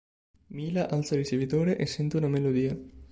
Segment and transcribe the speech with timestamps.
[0.49, 2.75] Mila alza il ricevitore e sente una melodia.